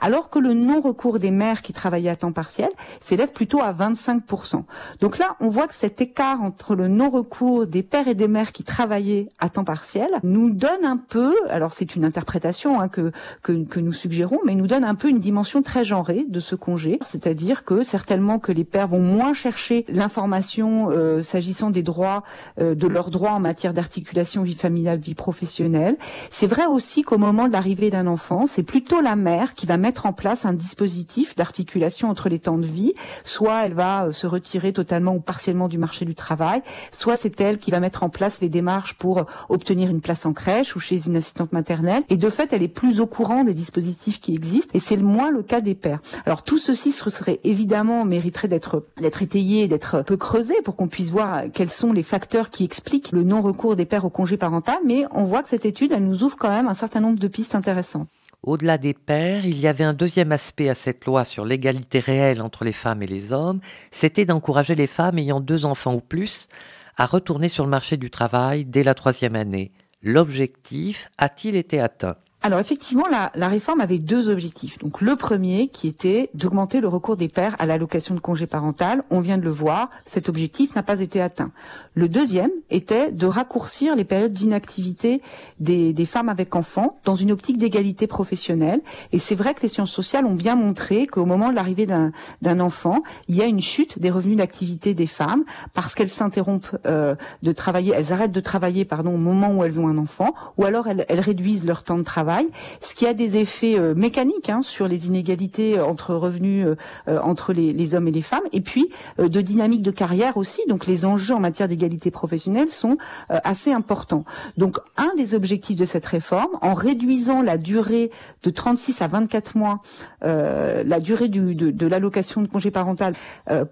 alors 0.00 0.30
que 0.30 0.38
le 0.38 0.52
non-recours 0.52 1.18
des 1.18 1.30
mères 1.30 1.62
qui 1.62 1.72
travaillaient 1.72 2.10
à 2.10 2.16
temps 2.16 2.32
partiel 2.32 2.70
s'élève 3.00 3.32
plutôt 3.32 3.60
à 3.60 3.72
25%. 3.72 4.64
Donc 5.00 5.18
là, 5.18 5.36
on 5.40 5.48
voit 5.48 5.66
que 5.66 5.74
cet 5.74 6.00
écart 6.00 6.42
entre 6.42 6.74
le 6.74 6.88
non-recours 6.88 7.66
des 7.66 7.82
pères 7.82 8.08
et 8.08 8.14
des 8.14 8.28
mères 8.28 8.52
qui 8.52 8.64
travaillaient 8.64 9.28
à 9.38 9.48
temps 9.48 9.64
partiel 9.64 10.08
nous 10.22 10.50
donne 10.50 10.84
un 10.84 10.96
peu, 10.96 11.34
alors 11.48 11.72
c'est 11.72 11.96
une 11.96 12.04
interprétation 12.04 12.80
hein, 12.80 12.88
que, 12.88 13.12
que, 13.42 13.64
que 13.64 13.80
nous 13.80 13.92
suggérons, 13.92 14.38
mais 14.44 14.54
nous 14.54 14.66
donne 14.66 14.84
un 14.84 14.94
peu 14.94 15.08
une 15.08 15.18
dimension 15.18 15.62
très 15.62 15.84
genrée 15.84 16.24
de 16.28 16.40
ce 16.40 16.54
congé, 16.54 16.98
c'est-à-dire 17.04 17.64
que 17.64 17.82
certainement 17.82 18.38
que 18.38 18.52
les 18.52 18.64
pères 18.64 18.88
vont 18.88 19.00
moins 19.00 19.34
chercher 19.34 19.84
l'information 19.88 20.90
euh, 20.90 21.22
s'agissant 21.22 21.70
des 21.70 21.82
droits 21.82 22.22
euh, 22.60 22.71
de 22.74 22.86
leurs 22.86 23.10
droits 23.10 23.32
en 23.32 23.40
matière 23.40 23.74
d'articulation 23.74 24.42
vie 24.42 24.54
familiale, 24.54 24.98
vie 24.98 25.14
professionnelle. 25.14 25.96
C'est 26.30 26.46
vrai 26.46 26.66
aussi 26.66 27.02
qu'au 27.02 27.18
moment 27.18 27.46
de 27.46 27.52
l'arrivée 27.52 27.90
d'un 27.90 28.06
enfant, 28.06 28.46
c'est 28.46 28.62
plutôt 28.62 29.00
la 29.00 29.16
mère 29.16 29.54
qui 29.54 29.66
va 29.66 29.76
mettre 29.76 30.06
en 30.06 30.12
place 30.12 30.44
un 30.44 30.52
dispositif 30.52 31.36
d'articulation 31.36 32.08
entre 32.08 32.28
les 32.28 32.38
temps 32.38 32.58
de 32.58 32.66
vie. 32.66 32.94
Soit 33.24 33.66
elle 33.66 33.74
va 33.74 34.06
euh, 34.06 34.12
se 34.12 34.26
retirer 34.26 34.72
totalement 34.72 35.14
ou 35.14 35.20
partiellement 35.20 35.68
du 35.68 35.78
marché 35.78 36.04
du 36.04 36.14
travail, 36.14 36.62
soit 36.96 37.16
c'est 37.16 37.40
elle 37.40 37.58
qui 37.58 37.70
va 37.70 37.80
mettre 37.80 38.02
en 38.02 38.08
place 38.08 38.40
les 38.40 38.48
démarches 38.48 38.94
pour 38.94 39.24
obtenir 39.48 39.90
une 39.90 40.00
place 40.00 40.26
en 40.26 40.32
crèche 40.32 40.76
ou 40.76 40.80
chez 40.80 41.06
une 41.06 41.16
assistante 41.16 41.52
maternelle. 41.52 42.02
Et 42.08 42.16
de 42.16 42.30
fait, 42.30 42.52
elle 42.52 42.62
est 42.62 42.68
plus 42.68 43.00
au 43.00 43.06
courant 43.06 43.44
des 43.44 43.54
dispositifs 43.54 44.20
qui 44.20 44.34
existent 44.34 44.72
et 44.74 44.78
c'est 44.78 44.96
le 44.96 45.04
moins 45.04 45.30
le 45.30 45.42
cas 45.42 45.60
des 45.60 45.74
pères. 45.74 46.00
Alors 46.26 46.42
tout 46.42 46.58
ceci 46.58 46.92
serait 46.92 47.40
évidemment 47.44 48.04
mériterait 48.04 48.48
d'être 48.48 48.84
d'être 49.00 49.22
étayé, 49.22 49.68
d'être 49.68 50.02
peu 50.02 50.16
creusé 50.16 50.54
pour 50.64 50.76
qu'on 50.76 50.88
puisse 50.88 51.10
voir 51.10 51.42
quels 51.52 51.70
sont 51.70 51.92
les 51.92 52.02
facteurs 52.02 52.50
qui 52.50 52.61
explique 52.64 53.12
le 53.12 53.24
non-recours 53.24 53.76
des 53.76 53.86
pères 53.86 54.04
au 54.04 54.10
congé 54.10 54.36
parental, 54.36 54.78
mais 54.84 55.04
on 55.10 55.24
voit 55.24 55.42
que 55.42 55.48
cette 55.48 55.66
étude, 55.66 55.92
elle 55.92 56.04
nous 56.04 56.22
ouvre 56.22 56.36
quand 56.36 56.50
même 56.50 56.68
un 56.68 56.74
certain 56.74 57.00
nombre 57.00 57.18
de 57.18 57.28
pistes 57.28 57.54
intéressantes. 57.54 58.08
Au-delà 58.42 58.76
des 58.76 58.92
pères, 58.92 59.46
il 59.46 59.58
y 59.60 59.68
avait 59.68 59.84
un 59.84 59.94
deuxième 59.94 60.32
aspect 60.32 60.68
à 60.68 60.74
cette 60.74 61.04
loi 61.04 61.24
sur 61.24 61.44
l'égalité 61.44 62.00
réelle 62.00 62.42
entre 62.42 62.64
les 62.64 62.72
femmes 62.72 63.02
et 63.02 63.06
les 63.06 63.32
hommes, 63.32 63.60
c'était 63.92 64.24
d'encourager 64.24 64.74
les 64.74 64.88
femmes 64.88 65.18
ayant 65.18 65.40
deux 65.40 65.64
enfants 65.64 65.94
ou 65.94 66.00
plus 66.00 66.48
à 66.96 67.06
retourner 67.06 67.48
sur 67.48 67.64
le 67.64 67.70
marché 67.70 67.96
du 67.96 68.10
travail 68.10 68.64
dès 68.64 68.82
la 68.82 68.94
troisième 68.94 69.36
année. 69.36 69.72
L'objectif 70.02 71.08
a-t-il 71.18 71.54
été 71.54 71.78
atteint? 71.80 72.16
Alors 72.42 72.58
effectivement, 72.58 73.04
la, 73.08 73.48
réforme 73.48 73.80
avait 73.80 73.98
deux 73.98 74.28
objectifs. 74.28 74.78
Donc 74.78 75.00
le 75.00 75.14
premier 75.14 75.68
qui 75.68 75.86
était 75.86 76.28
d'augmenter 76.34 76.80
le 76.80 76.88
recours 76.88 77.16
des 77.16 77.28
pères 77.28 77.54
à 77.60 77.66
l'allocation 77.66 78.16
de 78.16 78.20
congé 78.20 78.46
parental. 78.46 79.04
On 79.10 79.20
vient 79.20 79.38
de 79.38 79.44
le 79.44 79.50
voir, 79.50 79.90
cet 80.06 80.28
objectif 80.28 80.74
n'a 80.74 80.82
pas 80.82 81.00
été 81.00 81.20
atteint. 81.20 81.52
Le 81.94 82.08
deuxième 82.08 82.50
était 82.70 83.12
de 83.12 83.26
raccourcir 83.26 83.94
les 83.94 84.04
périodes 84.04 84.32
d'inactivité 84.32 85.22
des, 85.60 85.94
femmes 86.06 86.28
avec 86.28 86.56
enfants 86.56 86.98
dans 87.04 87.14
une 87.14 87.30
optique 87.30 87.58
d'égalité 87.58 88.08
professionnelle. 88.08 88.80
Et 89.12 89.20
c'est 89.20 89.36
vrai 89.36 89.54
que 89.54 89.62
les 89.62 89.68
sciences 89.68 89.92
sociales 89.92 90.26
ont 90.26 90.34
bien 90.34 90.56
montré 90.56 91.06
qu'au 91.06 91.24
moment 91.24 91.50
de 91.50 91.54
l'arrivée 91.54 91.86
d'un 91.86 92.60
enfant, 92.60 93.02
il 93.28 93.36
y 93.36 93.42
a 93.42 93.46
une 93.46 93.60
chute 93.60 94.00
des 94.00 94.10
revenus 94.10 94.38
d'activité 94.38 94.94
des 94.94 95.06
femmes 95.06 95.44
parce 95.74 95.94
qu'elles 95.94 96.08
s'interrompent 96.08 96.76
euh, 96.86 97.14
de 97.42 97.52
travailler, 97.52 97.92
elles 97.96 98.12
arrêtent 98.12 98.32
de 98.32 98.40
travailler 98.40 98.84
pardon 98.84 99.14
au 99.14 99.18
moment 99.18 99.54
où 99.54 99.62
elles 99.62 99.78
ont 99.78 99.86
un 99.86 99.98
enfant, 99.98 100.34
ou 100.56 100.64
alors 100.64 100.88
elles 100.88 101.20
réduisent 101.20 101.64
leur 101.64 101.84
temps 101.84 101.98
de 101.98 102.02
travail 102.02 102.31
ce 102.80 102.94
qui 102.94 103.06
a 103.06 103.14
des 103.14 103.36
effets 103.36 103.78
euh, 103.78 103.94
mécaniques 103.94 104.50
hein, 104.50 104.62
sur 104.62 104.88
les 104.88 105.06
inégalités 105.06 105.78
euh, 105.78 105.84
entre 105.84 106.14
revenus 106.14 106.66
euh, 107.08 107.18
entre 107.20 107.52
les, 107.52 107.94
hommes 107.94 108.08
et 108.08 108.12
les 108.12 108.22
femmes, 108.22 108.42
et 108.52 108.60
puis 108.60 108.88
de 109.18 109.40
dynamique 109.40 109.82
de 109.82 109.90
carrière 109.90 110.36
aussi. 110.36 110.62
Donc 110.68 110.86
les 110.86 111.04
enjeux 111.04 111.34
en 111.34 111.40
matière 111.40 111.68
d'égalité 111.68 112.10
professionnelle 112.10 112.68
sont 112.68 112.96
assez 113.28 113.72
importants. 113.72 114.24
Donc 114.56 114.78
un 114.96 115.10
des 115.16 115.34
objectifs 115.34 115.76
de 115.76 115.84
cette 115.84 116.06
réforme, 116.06 116.50
en 116.62 116.74
réduisant 116.74 117.42
la 117.42 117.58
durée 117.58 118.10
de 118.42 118.50
36 118.50 119.02
à 119.02 119.08
24 119.08 119.56
mois, 119.56 119.80
la 120.22 121.00
durée 121.00 121.28
du, 121.28 121.54
de, 121.54 121.86
l'allocation 121.86 122.40
de 122.40 122.46
congé 122.46 122.70
parental 122.70 123.14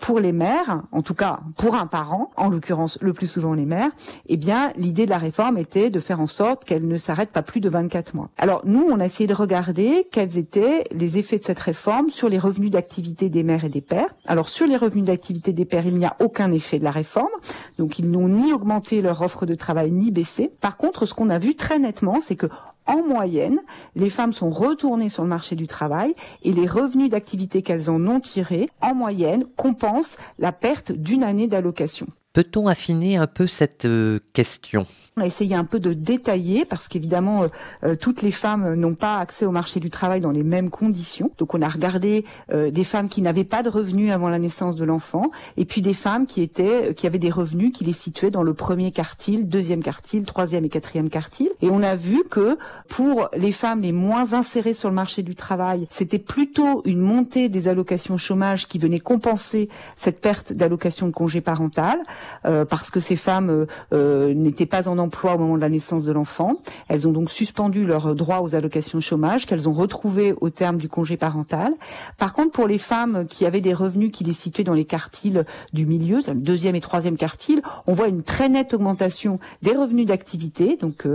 pour 0.01 0.21
les 0.21 0.33
mères, 0.33 0.83
en 0.93 1.03
tout 1.03 1.15
cas 1.15 1.41
pour 1.57 1.75
un 1.75 1.87
parent, 1.87 2.31
en 2.37 2.49
l'occurrence 2.49 2.99
le 3.01 3.13
plus 3.13 3.27
souvent 3.27 3.55
les 3.55 3.67
mères, 3.67 3.91
eh 4.27 4.37
bien 4.37 4.73
l'idée 4.77 5.07
de 5.07 5.11
la 5.11 5.19
réforme 5.19 5.57
était 5.57 5.91
de 5.91 6.01
faire 6.01 6.21
en 6.21 6.27
sorte 6.27 6.65
qu'elle 6.65 6.87
ne 6.87 6.97
s'arrête 6.97 7.31
pas 7.31 7.43
plus 7.43 7.61
de 7.61 7.69
24 7.69 8.15
mois. 8.15 8.31
Alors 8.51 8.63
nous, 8.65 8.85
on 8.91 8.99
a 8.99 9.05
essayé 9.05 9.29
de 9.29 9.35
regarder 9.35 10.09
quels 10.11 10.37
étaient 10.37 10.83
les 10.91 11.19
effets 11.19 11.39
de 11.39 11.45
cette 11.45 11.61
réforme 11.61 12.11
sur 12.11 12.29
les 12.29 12.37
revenus 12.37 12.73
d'activité 12.73 13.29
des 13.29 13.45
mères 13.45 13.65
et 13.65 13.69
des 13.69 13.81
pères. 13.81 14.13
Alors 14.27 14.49
sur 14.49 14.67
les 14.67 14.77
revenus 14.77 15.05
d'activité 15.05 15.53
des 15.53 15.65
pères, 15.65 15.87
il 15.87 15.95
n'y 15.95 16.05
a 16.05 16.17
aucun 16.19 16.51
effet 16.51 16.81
de 16.81 16.83
la 16.83 16.91
réforme, 16.91 17.31
donc 17.79 18.01
ils 18.01 18.11
n'ont 18.11 18.27
ni 18.27 18.53
augmenté 18.53 19.03
leur 19.03 19.23
offre 19.23 19.47
de 19.47 19.55
travail 19.55 19.93
ni 19.93 20.11
baissé. 20.11 20.51
Par 20.61 20.77
contre, 20.77 21.07
ce 21.07 21.15
qu'on 21.15 21.29
a 21.29 21.39
vu 21.39 21.55
très 21.55 21.79
nettement, 21.79 22.19
c'est 22.19 22.35
que 22.35 22.49
en 22.89 23.07
moyenne, 23.07 23.61
les 23.95 24.11
femmes 24.11 24.33
sont 24.33 24.51
retournées 24.51 25.11
sur 25.11 25.23
le 25.23 25.29
marché 25.29 25.55
du 25.55 25.69
travail 25.69 26.17
et 26.43 26.53
les 26.53 26.67
revenus 26.67 27.09
d'activité 27.09 27.63
qu'elles 27.63 27.89
en 27.89 28.05
ont 28.09 28.19
tirés, 28.19 28.69
en 28.81 28.97
moyenne, 28.97 29.45
compensent 29.55 30.17
la 30.41 30.51
perte 30.51 30.91
d'une 30.91 31.23
année 31.23 31.47
d'allocation. 31.47 32.09
Peut-on 32.33 32.69
affiner 32.69 33.17
un 33.17 33.27
peu 33.27 33.49
cette 33.49 33.87
euh, 33.87 34.21
question? 34.35 34.87
On 35.17 35.23
a 35.23 35.27
essayé 35.27 35.57
un 35.57 35.65
peu 35.65 35.81
de 35.81 35.93
détailler 35.93 36.65
parce 36.65 36.87
qu'évidemment 36.87 37.43
euh, 37.43 37.49
euh, 37.83 37.97
toutes 37.97 38.23
les 38.23 38.31
femmes 38.31 38.77
n'ont 38.77 38.95
pas 38.95 39.19
accès 39.19 39.47
au 39.47 39.51
marché 39.51 39.81
du 39.81 39.91
travail 39.91 40.21
dans 40.21 40.31
les 40.31 40.45
mêmes 40.45 40.71
conditions. 40.71 41.33
Donc 41.39 41.55
on 41.55 41.61
a 41.61 41.69
regardé 41.69 42.25
des 42.53 42.85
femmes 42.85 43.09
qui 43.09 43.21
n'avaient 43.23 43.45
pas 43.45 43.63
de 43.63 43.69
revenus 43.69 44.13
avant 44.13 44.29
la 44.29 44.39
naissance 44.39 44.77
de 44.77 44.85
l'enfant 44.85 45.31
et 45.57 45.65
puis 45.65 45.83
des 45.83 45.95
femmes 45.95 46.27
qui 46.27 46.43
étaient 46.43 46.95
qui 46.95 47.07
avaient 47.07 47.19
des 47.19 47.31
revenus 47.31 47.73
qui 47.73 47.85
les 47.85 47.93
situaient 47.93 48.31
dans 48.31 48.43
le 48.43 48.55
premier 48.55 48.93
quartile, 48.93 49.49
deuxième 49.49 49.83
quartile, 49.83 50.25
troisième 50.25 50.65
et 50.65 50.69
quatrième 50.69 51.11
quartile. 51.11 51.51
Et 51.63 51.71
on 51.71 51.83
a 51.83 51.97
vu 51.97 52.23
que 52.31 52.59
pour 52.89 53.29
les 53.37 53.53
femmes 53.53 53.83
les 53.83 53.93
moins 53.93 54.33
insérées 54.33 54.73
sur 54.73 54.89
le 54.89 54.95
marché 54.95 55.23
du 55.23 55.35
travail, 55.35 55.87
c'était 55.91 56.19
plutôt 56.19 56.83
une 56.85 57.01
montée 57.01 57.49
des 57.49 57.69
allocations 57.69 58.17
chômage 58.17 58.69
qui 58.69 58.79
venait 58.79 59.01
compenser 59.01 59.69
cette 59.97 60.21
perte 60.21 60.53
d'allocation 60.53 61.07
de 61.07 61.13
congé 61.13 61.41
parental 61.41 61.99
parce 62.43 62.91
que 62.91 63.01
ces 63.01 63.17
femmes 63.17 63.67
n'étaient 63.93 64.67
pas 64.67 64.89
en 64.89 64.99
emploi 64.99 65.35
au 65.35 65.39
moment 65.39 65.57
de 65.57 65.61
la 65.61 65.69
naissance 65.69 66.05
de 66.05 66.13
l'enfant. 66.13 66.57
Elles 66.89 67.07
ont 67.09 67.13
donc 67.13 67.31
suspendu 67.31 67.85
leur 67.85 68.15
droit 68.15 68.41
aux 68.41 68.55
allocations 68.55 69.01
chômage 69.01 69.47
qu'elles 69.47 69.69
ont 69.69 69.73
retrouvé 69.73 70.35
au 70.41 70.51
terme 70.51 70.77
du 70.77 70.89
congé 70.89 71.17
parental. 71.17 71.73
Par 72.19 72.33
contre, 72.33 72.53
pour 72.53 72.67
les 72.67 72.79
femmes 72.79 73.27
qui 73.29 73.47
avaient 73.47 73.61
des 73.61 73.75
revenus 73.75 74.11
qui 74.13 74.25
les 74.25 74.33
situaient 74.33 74.65
dans 74.65 74.75
les 74.75 74.85
quartiles 74.85 75.45
du 75.73 75.87
milieu, 75.87 76.19
le 76.27 76.35
deuxième 76.35 76.75
et 76.75 76.81
troisième 76.81 77.17
quartile, 77.17 77.63
on 77.87 77.93
voit 77.93 78.09
une 78.09 78.23
très 78.23 78.49
nette 78.49 78.75
augmentation 78.75 79.39
des 79.63 79.73
revenus 79.73 80.07
d'activité, 80.07 80.77
donc 80.77 81.07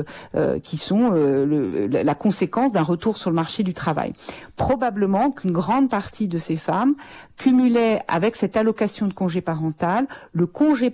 qui 0.64 0.78
sont 0.78 1.12
le, 1.12 1.88
la 1.88 2.16
conséquence 2.16 2.72
d'un 2.72 2.84
retour 2.84 3.18
sur 3.18 3.30
le 3.30 3.36
marché 3.36 3.64
du 3.64 3.74
travail. 3.74 4.14
Probablement 4.56 5.32
qu'une 5.32 5.52
grande 5.52 5.90
partie 5.90 6.28
de 6.28 6.38
ces 6.38 6.56
femmes 6.56 6.96
cumulaient 7.38 8.02
avec 8.08 8.36
cette 8.36 8.56
allocation 8.56 9.08
de 9.08 9.14
congé 9.14 9.42
parental 9.42 10.08
le 10.32 10.46
congé 10.46 10.90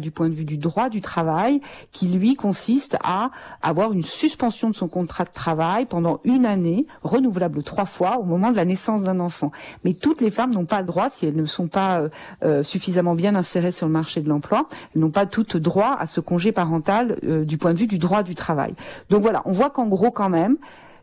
du 0.00 0.10
point 0.10 0.28
de 0.28 0.34
vue 0.34 0.44
du 0.44 0.56
droit 0.56 0.88
du 0.88 1.00
travail 1.00 1.60
qui 1.90 2.08
lui 2.08 2.36
consiste 2.36 2.96
à 3.04 3.30
avoir 3.60 3.92
une 3.92 4.02
suspension 4.02 4.70
de 4.70 4.74
son 4.74 4.88
contrat 4.88 5.24
de 5.24 5.30
travail 5.32 5.84
pendant 5.84 6.20
une 6.24 6.46
année 6.46 6.86
renouvelable 7.02 7.62
trois 7.62 7.84
fois 7.84 8.18
au 8.18 8.24
moment 8.24 8.50
de 8.50 8.56
la 8.56 8.64
naissance 8.64 9.02
d'un 9.02 9.20
enfant. 9.20 9.52
Mais 9.84 9.92
toutes 9.92 10.20
les 10.20 10.30
femmes 10.30 10.52
n'ont 10.52 10.64
pas 10.64 10.80
le 10.80 10.86
droit 10.86 11.10
si 11.10 11.26
elles 11.26 11.36
ne 11.36 11.44
sont 11.44 11.66
pas 11.66 12.00
euh, 12.00 12.08
euh, 12.44 12.62
suffisamment 12.62 13.14
bien 13.14 13.34
insérées 13.34 13.72
sur 13.72 13.86
le 13.86 13.92
marché 13.92 14.20
de 14.20 14.28
l'emploi, 14.28 14.68
elles 14.94 15.00
n'ont 15.02 15.10
pas 15.10 15.26
toutes 15.26 15.56
droit 15.56 15.96
à 15.98 16.06
ce 16.06 16.20
congé 16.20 16.52
parental 16.52 17.18
euh, 17.24 17.44
du 17.44 17.58
point 17.58 17.74
de 17.74 17.78
vue 17.78 17.86
du 17.86 17.98
droit 17.98 18.22
du 18.22 18.34
travail. 18.34 18.74
Donc 19.10 19.22
voilà, 19.22 19.42
on 19.44 19.52
voit 19.52 19.70
qu'en 19.70 19.86
gros 19.86 20.10
quand 20.10 20.30
même 20.30 20.56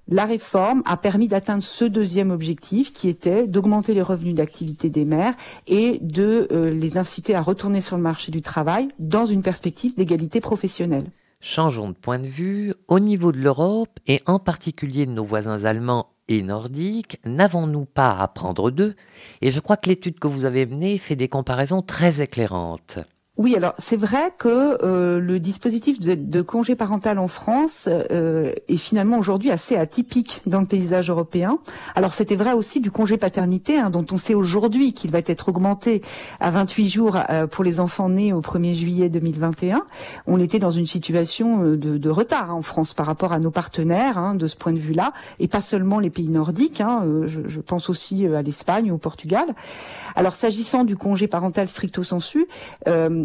la 0.10 0.26
réforme 0.26 0.82
a 0.86 0.98
permis 0.98 1.28
d'atteindre 1.28 1.64
ce 1.64 1.86
deuxième 1.86 2.32
objectif 2.32 2.92
qui 2.94 3.10
était 3.10 3.48
d'augmenter 3.48 3.94
les 3.94 4.02
revenus 4.02 4.36
d'activité 4.36 4.90
des 4.90 5.06
mères 5.06 5.36
et 5.68 6.00
de 6.02 6.48
euh, 6.52 6.72
les 6.72 6.98
inciter 6.98 7.36
à 7.36 7.42
retourner 7.42 7.80
sur 7.80 7.96
le 7.96 8.02
marché 8.02 8.32
du 8.32 8.42
travail 8.42 8.90
dans 8.98 9.26
une 9.26 9.44
perspective 9.44 9.96
d'égalité 9.96 10.42
professionnelle. 10.42 11.12
Changeons 11.42 11.90
de 11.90 11.94
point 11.94 12.20
de 12.20 12.28
vue. 12.28 12.74
Au 12.88 13.00
niveau 13.00 13.32
de 13.32 13.38
l'Europe 13.38 14.00
et 14.08 14.20
en 14.26 14.40
particulier 14.40 15.06
de 15.06 15.12
nos 15.12 15.24
voisins 15.24 15.64
allemands 15.64 16.08
et 16.28 16.42
nordiques, 16.42 17.20
n'avons-nous 17.24 17.86
pas 17.86 18.12
à 18.12 18.24
apprendre 18.24 18.72
d'eux? 18.72 18.96
Et 19.42 19.52
je 19.52 19.60
crois 19.60 19.78
que 19.78 19.90
l'étude 19.90 20.20
que 20.20 20.28
vous 20.28 20.46
avez 20.46 20.66
menée 20.66 20.98
fait 20.98 21.16
des 21.16 21.28
comparaisons 21.28 21.82
très 21.82 22.20
éclairantes. 22.22 23.00
Oui, 23.40 23.56
alors 23.56 23.74
c'est 23.78 23.96
vrai 23.96 24.34
que 24.38 24.84
euh, 24.84 25.22
le 25.22 25.40
dispositif 25.40 26.02
de, 26.02 26.42
congé 26.42 26.76
parental 26.76 27.18
en 27.20 27.30
France 27.30 27.88
euh, 27.88 28.52
est 28.68 28.76
finalement 28.76 29.18
aujourd'hui 29.18 29.50
assez 29.50 29.78
atypique 29.78 30.42
dans 30.46 30.60
le 30.60 30.66
paysage 30.66 31.10
européen. 31.10 31.60
Alors 31.96 32.14
c'était 32.14 32.36
vrai 32.36 32.52
aussi 32.52 32.82
du 32.82 32.92
congé 32.92 33.16
paternité, 33.16 33.80
hein, 33.80 33.92
dont 33.92 34.06
on 34.12 34.18
sait 34.18 34.34
aujourd'hui 34.34 34.92
qu'il 34.92 35.10
va 35.10 35.20
être 35.20 35.48
augmenté 35.48 36.02
à 36.42 36.52
28 36.52 36.90
jours 36.90 37.18
euh, 37.30 37.48
pour 37.48 37.64
les 37.64 37.80
enfants 37.80 38.10
nés 38.10 38.34
au 38.34 38.42
1er 38.42 38.74
juillet 38.74 39.08
2021. 39.08 39.84
On 40.28 40.38
était 40.42 40.60
dans 40.60 40.72
une 40.72 40.86
situation 40.86 41.64
de, 41.64 42.10
retard 42.10 42.52
hein, 42.52 42.56
en 42.56 42.62
France 42.62 42.94
par 42.94 43.06
rapport 43.06 43.32
à 43.32 43.40
nos 43.40 43.52
partenaires 43.52 44.18
hein, 44.18 44.36
de 44.36 44.48
ce 44.48 44.58
point 44.58 44.74
de 44.74 44.80
vue-là, 44.80 45.14
et 45.40 45.48
pas 45.48 45.62
seulement 45.62 46.00
les 46.00 46.10
pays 46.10 46.28
nordiques. 46.28 46.84
Je, 47.26 47.48
je, 47.48 47.62
pense 47.62 47.90
aussi 47.90 48.28
à 48.28 48.42
l'Espagne 48.42 48.92
ou 48.92 48.96
au 48.96 48.98
Portugal. 48.98 49.46
Alors 50.18 50.36
s'agissant 50.36 50.84
du 50.84 50.98
congé 50.98 51.28
parental 51.28 51.70
stricto 51.70 52.04
sensu 52.04 52.46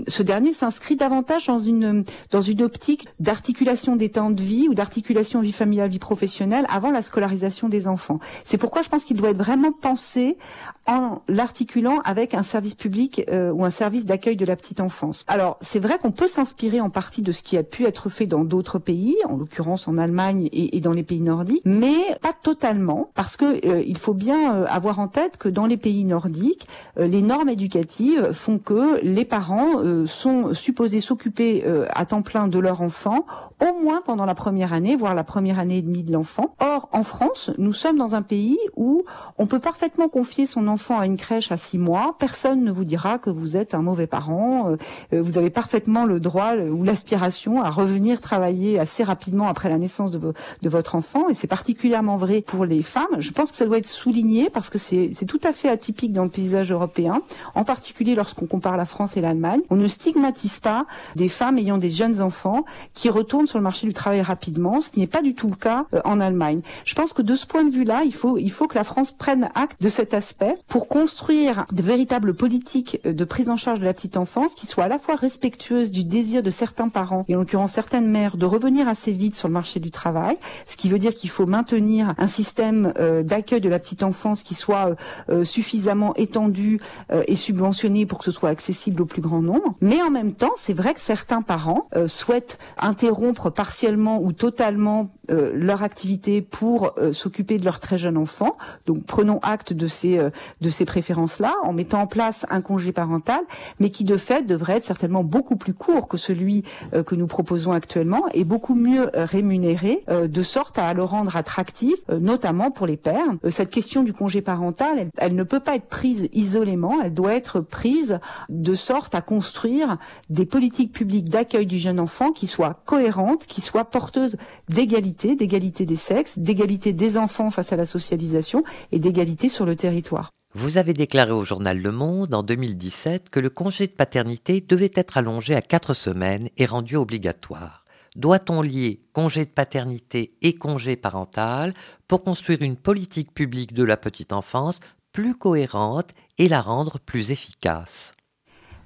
ce 0.09 0.23
dernier 0.23 0.53
s'inscrit 0.53 0.97
davantage 0.97 1.47
dans 1.47 1.59
une, 1.59 2.05
dans 2.31 2.41
une 2.41 2.63
optique 2.63 3.09
d'articulation 3.21 3.97
des 3.97 4.11
temps 4.11 4.31
de 4.31 4.43
vie 4.43 4.69
ou 4.69 4.75
d'articulation 4.75 5.41
vie 5.41 5.53
familiale, 5.53 5.91
vie 5.91 5.99
professionnelle 5.99 6.67
avant 6.69 6.91
la 6.91 7.03
scolarisation 7.03 7.69
des 7.69 7.89
enfants. 7.89 8.19
C'est 8.45 8.59
pourquoi 8.59 8.83
je 8.83 8.89
pense 8.89 9.05
qu'il 9.05 9.17
doit 9.17 9.31
être 9.31 9.39
vraiment 9.39 9.73
pensé 9.73 10.37
en 10.87 11.23
l'articulant 11.29 12.01
avec 12.05 12.35
un 12.35 12.43
service 12.43 12.75
public 12.75 13.25
euh, 13.31 13.53
ou 13.53 13.65
un 13.65 13.71
service 13.71 14.07
d'accueil 14.07 14.37
de 14.37 14.45
la 14.45 14.57
petite 14.57 14.81
enfance. 14.81 15.25
Alors, 15.29 15.57
c'est 15.61 15.81
vrai 15.81 15.99
qu'on 15.99 16.11
peut 16.11 16.29
s'inspirer 16.29 16.81
en 16.81 16.89
partie 16.89 17.23
de 17.23 17.33
ce 17.33 17.43
qui 17.43 17.57
a 17.57 17.63
pu 17.63 17.85
être 17.85 18.09
fait 18.09 18.27
dans 18.27 18.45
d'autres 18.45 18.79
pays, 18.79 19.17
en 19.29 19.37
l'occurrence 19.37 19.89
en 19.89 19.99
Allemagne 19.99 20.49
et, 20.53 20.81
dans 20.81 20.93
les 20.93 21.03
pays 21.03 21.21
nordiques, 21.21 21.63
mais 21.65 21.97
pas 22.21 22.33
totalement, 22.33 23.11
parce 23.15 23.37
que 23.37 23.67
euh, 23.67 23.83
il 23.87 23.97
faut 23.97 24.15
bien 24.15 24.55
euh, 24.55 24.67
avoir 24.69 24.99
en 24.99 25.09
tête 25.09 25.37
que 25.37 25.49
dans 25.49 25.67
les 25.67 25.77
pays 25.77 26.05
nordiques, 26.05 26.69
les 26.97 27.23
normes 27.23 27.49
éducatives 27.49 28.33
font 28.33 28.59
que 28.59 29.01
les 29.03 29.25
parents 29.25 29.83
sont 30.07 30.55
supposés 30.55 31.01
s'occuper 31.01 31.65
euh, 31.67 31.87
à 31.91 32.07
temps 32.07 32.23
plein 32.23 32.49
de 32.49 32.59
leur 32.59 32.83
enfant, 32.83 33.27
au 33.61 33.83
moins 33.83 34.01
pendant 34.05 34.25
la 34.25 34.35
première 34.35 34.73
année, 34.73 34.97
voire 34.97 35.15
la 35.15 35.25
première 35.25 35.59
année 35.59 35.79
et 35.79 35.83
demie 35.83 36.03
de 36.03 36.13
l'enfant. 36.13 36.55
Or, 36.61 36.89
en 36.93 37.03
France, 37.03 37.51
nous 37.59 37.73
sommes 37.73 37.97
dans 37.97 38.15
un 38.15 38.23
pays 38.23 38.59
où 38.77 39.05
on 39.39 39.47
peut 39.47 39.59
parfaitement 39.59 40.09
confier 40.09 40.47
son 40.47 40.67
enfant 40.67 40.74
à 40.91 41.07
une 41.07 41.17
crèche 41.17 41.53
à 41.53 41.57
six 41.57 41.79
mois. 41.79 42.17
Personne 42.19 42.65
ne 42.65 42.73
vous 42.73 42.85
dira 42.85 43.19
que 43.19 43.31
vous 43.31 43.57
êtes 43.57 43.75
un 43.75 43.83
mauvais 43.83 44.07
parent. 44.07 44.71
Euh, 44.71 44.77
euh, 45.13 45.23
vous 45.23 45.39
avez 45.39 45.51
parfaitement 45.51 46.05
le 46.05 46.21
droit 46.21 46.55
ou 46.55 46.85
l'aspiration 46.85 47.63
à 47.63 47.71
revenir 47.71 48.21
travailler 48.21 48.79
assez 48.79 49.03
rapidement 49.03 49.49
après 49.49 49.69
la 49.69 49.79
naissance 49.79 50.11
de, 50.11 50.19
de 50.19 50.69
votre 50.69 50.95
enfant. 50.95 51.29
Et 51.29 51.35
c'est 51.35 51.47
particulièrement 51.47 52.17
vrai 52.17 52.43
pour 52.43 52.65
les 52.65 52.83
femmes. 52.83 53.19
Je 53.19 53.31
pense 53.31 53.51
que 53.51 53.57
ça 53.57 53.67
doit 53.67 53.79
être 53.79 53.89
souligné 53.89 54.51
parce 54.51 54.71
que 54.71 54.79
c'est 54.79 55.11
tout 55.27 55.41
à 55.45 55.53
fait 55.53 55.69
atypique 55.69 56.13
dans 56.13 56.25
le 56.25 56.31
paysage 56.31 56.71
européen, 56.71 57.23
en 57.55 57.65
particulier 57.65 58.15
lorsqu'on 58.15 58.47
compare 58.47 58.77
la 58.77 58.85
France 58.87 59.17
et 59.17 59.21
l'Allemagne. 59.21 59.61
On 59.71 59.77
ne 59.77 59.89
stigmatise 59.89 60.61
pas 60.61 60.87
des 61.17 61.29
femmes 61.29 61.59
ayant 61.59 61.79
des 61.79 61.91
jeunes 61.91 62.21
enfants 62.21 62.65
qui 62.93 63.09
retournent 63.09 63.47
sur 63.47 63.59
le 63.59 63.65
marché 63.65 63.87
du 63.87 63.93
travail 63.93 64.23
rapidement, 64.23 64.81
ce 64.81 64.99
n'est 64.99 65.07
pas 65.07 65.23
du 65.23 65.35
tout 65.35 65.49
le 65.49 65.57
cas 65.57 65.87
euh, 65.95 66.01
en 66.05 66.21
Allemagne. 66.21 66.61
Je 66.85 66.95
pense 66.95 67.13
que 67.13 67.23
de 67.23 67.37
ce 67.37 67.47
point 67.47 67.65
de 67.65 67.71
vue-là, 67.71 68.03
il 68.05 68.15
faut, 68.15 68.39
il 68.39 68.51
faut 68.51 68.67
que 68.67 68.75
la 68.75 68.85
France 68.85 69.13
prenne 69.13 69.49
acte 69.55 69.83
de 69.83 69.89
cet 69.89 70.15
aspect 70.15 70.55
pour 70.67 70.89
construire 70.89 71.67
de 71.73 71.83
véritables 71.83 72.35
politiques 72.35 73.01
euh, 73.07 73.13
de 73.13 73.25
prise 73.25 73.51
en 73.51 73.57
charge 73.57 73.81
de 73.81 73.85
la 73.85 73.95
petite 73.95 74.17
enfance 74.17 74.55
qui 74.55 74.67
soient 74.67 74.85
à 74.85 74.89
la 74.89 74.99
fois 74.99 75.17
respectueuses 75.17 75.91
du 75.91 76.05
désir 76.05 76.43
de 76.43 76.51
certains 76.51 76.89
parents, 76.89 77.25
et 77.29 77.37
en 77.37 77.41
l'occurrence 77.41 77.73
certaines 77.73 78.09
mères, 78.09 78.37
de 78.37 78.47
revenir 78.47 78.89
assez 78.89 79.13
vite 79.13 79.35
sur 79.35 79.49
le 79.49 79.55
marché 79.55 79.81
du 79.81 79.91
travail, 79.91 80.37
ce 80.67 80.77
qui 80.77 80.89
veut 80.89 80.99
dire 80.99 81.15
qu'il 81.15 81.31
faut 81.31 81.47
maintenir 81.47 82.15
un 82.19 82.27
système 82.27 82.93
euh, 82.99 83.23
d'accueil 83.23 83.61
de 83.61 83.69
la 83.69 83.79
petite 83.79 84.03
enfance 84.03 84.43
qui 84.43 84.55
soit 84.55 84.97
suffisamment 85.45 86.15
étendu 86.17 86.81
et 87.27 87.37
subventionné 87.37 88.07
pour 88.07 88.19
que 88.19 88.25
ce 88.25 88.31
soit 88.31 88.49
accessible 88.49 89.03
au 89.03 89.07
plus 89.07 89.23
grand 89.23 89.43
nombre. 89.43 89.75
Mais 89.81 90.03
en 90.03 90.11
même 90.11 90.33
temps, 90.33 90.53
c'est 90.57 90.73
vrai 90.73 90.95
que 90.95 91.01
certains 91.01 91.43
parents 91.43 91.89
euh, 91.97 92.09
souhaitent 92.09 92.59
interrompre 92.79 93.51
partiellement 93.51 94.21
ou 94.23 94.33
totalement 94.33 95.09
euh, 95.31 95.53
leur 95.55 95.83
activité 95.83 96.43
pour 96.43 96.93
euh, 96.99 97.13
s'occuper 97.13 97.59
de 97.59 97.65
leur 97.65 97.81
très 97.81 97.99
jeune 97.99 98.17
enfant. 98.17 98.57
Donc 98.87 99.05
prenons 99.05 99.39
acte 99.43 99.73
de 99.73 99.87
ces 99.87 100.19
de 100.61 100.71
ces 100.71 100.85
préférences-là 100.85 101.55
en 101.63 101.73
mettant 101.73 102.01
en 102.01 102.07
place 102.07 102.47
un 102.51 102.61
congé 102.61 102.93
parental, 102.93 103.41
mais 103.81 103.91
qui 103.91 104.05
de 104.05 104.17
fait 104.17 104.47
devrait 104.47 104.77
être 104.77 104.85
certainement 104.85 105.25
beaucoup 105.25 105.57
plus 105.57 105.75
court 105.75 106.09
que 106.09 106.17
celui 106.17 106.65
que 107.07 107.15
nous 107.15 107.27
proposons 107.27 107.73
actuellement 107.73 108.25
et 108.33 108.45
beaucoup 108.45 108.75
mieux 108.75 109.11
rémunéré, 109.15 110.05
de 110.09 110.43
sorte 110.43 110.79
à 110.79 110.93
le 110.95 111.05
rendre 111.05 111.37
attractif, 111.37 111.95
notamment 112.09 112.71
pour 112.71 112.87
les 112.87 112.97
pères. 112.97 113.27
cette 113.49 113.71
question 113.71 114.03
du 114.03 114.13
congé 114.13 114.43
parental, 114.43 114.99
elle, 114.99 115.11
elle 115.17 115.35
ne 115.35 115.43
peut 115.43 115.61
pas 115.61 115.77
être 115.77 115.87
prise 115.87 116.29
isolément, 116.33 117.01
elle 117.03 117.15
doit 117.15 117.35
être 117.35 117.61
prise 117.61 118.21
de 118.49 118.75
sorte 118.75 119.15
à 119.15 119.21
construire 119.21 119.99
des 120.31 120.47
politiques 120.47 120.93
publiques 120.93 121.29
d'accueil 121.29 121.67
du 121.67 121.79
jeune 121.79 122.01
enfant 122.01 122.33
qui 122.33 122.47
soient 122.47 122.83
cohérentes, 122.85 123.47
qui 123.47 123.61
soient 123.61 123.85
porteuses 123.85 124.37
d'égalité, 124.69 125.37
d'égalité 125.37 125.87
des 125.87 125.97
sexes, 125.97 126.39
d'égalité 126.39 126.93
des 126.93 127.17
enfants 127.19 127.51
face 127.51 127.73
à 127.73 127.77
la 127.77 127.87
socialisation 127.87 128.65
et 128.93 128.99
d'égalité 128.99 129.49
sur 129.49 129.67
le 129.67 129.77
territoire. 129.77 130.31
Vous 130.57 130.79
avez 130.79 130.93
déclaré 130.93 131.33
au 131.33 131.43
journal 131.43 131.83
Le 131.83 131.91
Monde 131.91 132.33
en 132.33 132.45
2017 132.45 133.29
que 133.29 133.41
le 133.41 133.51
congé 133.51 133.89
de 133.89 133.93
paternité 133.93 134.61
devait 134.61 134.93
être 134.95 135.19
allongé 135.19 135.57
à 135.57 135.61
quatre 135.61 135.95
semaines 135.95 136.49
et 136.57 136.65
rendu 136.65 136.95
obligatoire. 136.95 137.85
Doit-on 138.15 138.63
lier 138.63 139.01
congé 139.13 139.47
de 139.47 139.51
paternité 139.51 140.37
et 140.43 140.55
congé 140.55 140.95
parental 140.95 141.75
pour 142.07 142.23
construire 142.23 142.63
une 142.63 142.77
politique 142.77 143.35
publique 143.35 143.75
de 143.75 143.83
la 143.83 143.97
petite 143.97 144.33
enfance 144.33 144.79
plus 145.13 145.35
cohérente 145.35 146.11
et 146.39 146.49
la 146.49 146.61
rendre 146.61 147.01
plus 147.01 147.33
efficace? 147.33 148.15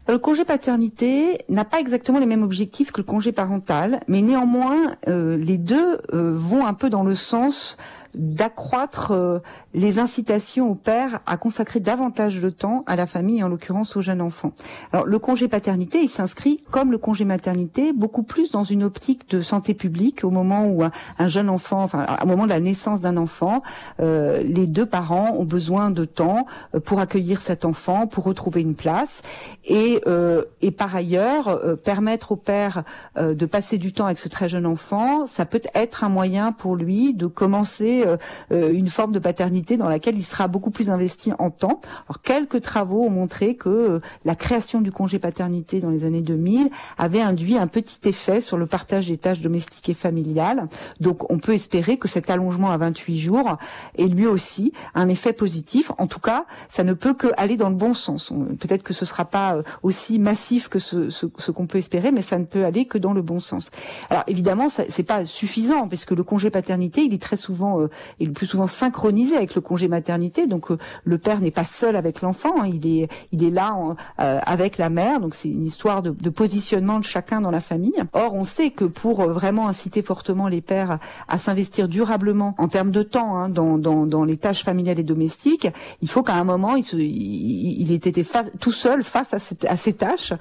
Le 0.09 0.19
congé 0.19 0.47
paternité 0.47 1.37
n'a 1.51 1.67
pas 1.67 1.81
exactement 1.81 2.19
les 2.19 2.25
mêmes 2.25 2.43
objectifs 2.43 2.93
que 2.93 3.03
le 3.03 3.07
congé 3.07 3.31
parental, 3.31 4.01
mais 4.09 4.23
néanmoins, 4.23 4.97
euh, 5.07 5.37
les 5.37 5.59
deux 5.59 6.01
euh, 6.15 6.33
vont 6.33 6.65
un 6.65 6.73
peu 6.73 6.89
dans 6.89 7.05
le 7.05 7.15
sens 7.15 7.77
d'accroître 8.15 9.13
euh, 9.13 9.39
les 9.75 9.99
incitations 9.99 10.71
aux 10.71 10.75
pères 10.75 11.21
à 11.27 11.37
consacrer 11.37 11.81
davantage 11.81 12.41
de 12.41 12.51
temps 12.51 12.85
à 12.87 12.97
la 12.97 13.07
famille, 13.07 13.43
en 13.43 13.49
l'occurrence 13.49 13.97
aux 13.97 14.01
jeunes 14.01 14.21
enfants. 14.21 14.53
Alors 14.93 15.07
le 15.07 15.19
congé 15.19 15.49
paternité, 15.49 16.01
il 16.03 16.09
s'inscrit 16.09 16.63
comme 16.71 16.91
le 16.91 16.99
congé 16.99 17.25
maternité 17.25 17.93
beaucoup 17.93 18.23
plus 18.23 18.51
dans 18.51 18.65
une 18.65 18.83
optique 18.83 19.29
de 19.31 19.43
santé 19.43 19.75
publique 19.75 20.25
au 20.25 20.31
moment 20.31 20.67
où 20.67 20.83
un, 20.83 21.29
jeune 21.29 21.49
enfant, 21.49 21.83
enfin 21.83 22.07
au 22.23 22.27
moment 22.27 22.45
de 22.45 22.51
la 22.51 22.61
naissance 22.61 23.01
d'un 23.01 23.17
enfant, 23.17 23.63
euh, 24.01 24.43
les 24.43 24.67
deux 24.67 24.87
parents 24.87 25.35
ont 25.37 25.45
besoin 25.45 25.91
de 25.91 26.05
temps 26.05 26.47
euh, 26.75 26.81
pour 26.81 27.01
accueillir 27.01 27.43
cet 27.43 27.65
enfant, 27.65 28.07
pour 28.07 28.25
retrouver 28.25 28.63
une 28.63 28.75
place 28.75 29.23
et, 29.65 30.01
et 30.63 30.71
par 30.71 30.97
ailleurs 30.97 31.77
permettre 31.85 32.33
au 32.33 32.37
père 32.37 32.85
de 33.17 33.47
passer 33.47 33.79
du 33.79 33.93
temps 33.93 34.07
avec 34.07 34.19
ce 34.19 34.29
très 34.29 34.49
jeune 34.49 34.67
enfant, 34.67 35.27
ça 35.27 35.45
peut 35.45 35.61
être 35.75 36.05
un 36.05 36.09
moyen 36.09 36.53
pour 36.53 36.77
lui 36.77 37.15
de 37.15 37.27
commencer 37.27 37.98
retrouver 38.01 38.79
une 38.79 38.89
forme 38.89 39.13
de 39.13 39.19
paternité 39.19 39.77
dans 39.77 39.89
laquelle 39.89 40.17
il 40.17 40.25
sera 40.25 40.49
beaucoup 40.49 40.71
plus 40.71 40.91
investi 40.91 41.33
en 41.39 41.51
temps. 41.51 41.81
Alors 42.09 42.23
quelques 42.23 42.61
travaux 42.61 43.05
ont 43.05 43.11
montré 43.11 43.55
que 43.55 44.01
la 44.25 44.35
création 44.35 44.81
du 44.81 44.93
congé 44.93 45.19
paternité 45.19 45.81
dans 45.81 45.91
les 45.91 46.05
années 46.05 46.21
2000 46.21 46.71
avait 46.97 47.21
induit 47.21 47.57
un 47.57 47.67
petit 47.67 48.09
effet 48.09 48.41
sur 48.41 48.57
le 48.57 48.67
partage 48.67 49.09
des 49.09 49.17
tâches 49.17 49.41
domestiques 49.41 49.89
et 49.89 49.95
familiales. 49.95 50.69
Donc 51.01 51.31
on 51.31 51.39
peut 51.39 51.55
espérer 51.55 51.97
que 51.97 52.09
cet 52.09 52.31
allongement 52.31 52.71
à 52.71 52.77
28 52.77 53.19
jours 53.19 53.59
ait 53.97 54.07
lui 54.07 54.27
aussi 54.27 54.73
un 54.95 55.09
effet 55.09 55.33
positif. 55.33 55.91
En 55.99 56.07
tout 56.07 56.21
cas, 56.21 56.47
ça 56.69 56.85
ne 56.85 56.93
peut 56.93 57.15
que 57.15 57.29
aller 57.37 57.57
dans 57.57 57.69
le 57.69 57.77
bon 57.77 57.95
sens. 57.95 58.33
Peut-être 58.61 58.83
que 58.83 58.95
ce 58.95 59.05
sera 59.05 59.25
pas 59.25 59.59
aussi 59.83 60.19
massif 60.19 60.69
que 60.69 60.79
ce, 60.79 61.11
ce, 61.11 61.27
ce 61.37 61.51
qu'on 61.51 61.67
peut 61.67 61.79
espérer, 61.79 62.13
mais 62.13 62.23
ça 62.23 62.39
ne 62.39 62.45
peut 62.45 62.65
aller 62.65 62.87
que 62.87 62.99
dans 62.99 63.13
le 63.13 63.23
bon 63.23 63.41
sens. 63.41 63.71
Alors 64.11 64.25
évidemment, 64.27 64.69
c'est 64.69 65.03
pas 65.03 65.25
suffisant 65.25 65.89
parce 65.89 66.05
que 66.05 66.15
le 66.15 66.23
congé 66.23 66.51
paternité, 66.51 67.03
il 67.03 67.15
est 67.15 67.23
très 67.23 67.37
souvent 67.37 67.81
euh, 67.81 67.88
et 68.21 68.27
le 68.27 68.33
plus 68.33 68.47
souvent 68.47 68.67
synchronisé 68.67 69.37
avec 69.37 69.55
le 69.55 69.61
congé 69.61 69.89
maternité. 69.89 70.47
Donc 70.47 70.71
euh, 70.71 70.79
le 71.05 71.19
père 71.19 71.41
n'est 71.41 71.51
pas 71.51 71.65
seul 71.65 71.97
avec 71.97 72.23
l'enfant, 72.23 72.55
hein, 72.61 72.71
il 72.73 72.87
est 72.87 73.09
il 73.33 73.45
est 73.45 73.51
là 73.51 73.77
euh, 74.21 74.41
avec 74.45 74.79
la 74.79 74.89
mère. 74.89 75.21
Donc 75.21 75.35
c'est 75.35 75.49
une 75.49 75.65
histoire 75.65 76.03
de, 76.03 76.11
de, 76.11 76.31
positionnement 76.31 76.99
de 76.99 77.05
chacun 77.05 77.41
dans 77.41 77.51
la 77.51 77.61
famille. 77.61 78.03
Or, 78.13 78.35
on 78.35 78.45
sait 78.45 78.71
que 78.71 78.85
pour 78.85 79.23
vraiment 79.29 79.69
inciter 79.69 80.03
fortement 80.03 80.49
les 80.49 80.61
pères 80.61 80.99
à, 81.29 81.39
s'investir 81.39 81.89
durablement 81.89 82.55
en 82.59 82.69
termes 82.69 82.91
de 82.91 83.03
temps 83.03 83.37
hein, 83.37 83.49
dans, 83.49 83.79
dans, 83.79 84.07
dans, 84.07 84.25
les 84.25 84.37
tâches 84.37 84.65
familiales 84.65 84.99
et 84.99 85.05
domestiques, 85.05 85.69
il 86.03 86.09
faut 86.09 86.23
qu'à 86.23 86.35
un 86.35 86.45
moment 86.45 86.77
il, 86.77 86.83
se, 86.83 86.97
il, 86.97 87.81
il 87.83 87.93
ait 87.93 87.97
été 87.97 88.25
tout 88.59 88.73
seul 88.73 89.03
face 89.03 89.35
à, 89.35 89.39
cette, 89.39 89.65
à 89.65 89.77
ces 89.77 89.93
tâches. 89.93 90.33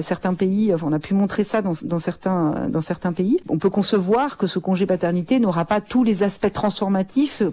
certains 0.00 0.34
pays, 0.34 0.74
on 0.82 0.92
a 0.92 0.98
pu 0.98 1.14
montrer 1.14 1.44
ça 1.44 1.62
dans, 1.62 1.72
dans 1.84 1.98
certains 1.98 2.68
dans 2.68 2.80
certains 2.80 3.12
pays. 3.12 3.38
On 3.48 3.58
peut 3.58 3.70
concevoir 3.70 4.36
que 4.36 4.46
ce 4.46 4.58
congé 4.58 4.86
paternité 4.86 5.40
n'aura 5.40 5.64
pas 5.64 5.80
tous 5.80 6.04
les 6.04 6.22
aspects 6.22 6.50